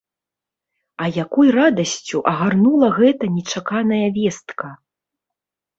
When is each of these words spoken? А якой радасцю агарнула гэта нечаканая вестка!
А 1.03 1.09
якой 1.25 1.47
радасцю 1.59 2.23
агарнула 2.33 2.87
гэта 2.99 3.33
нечаканая 3.39 4.05
вестка! 4.19 4.67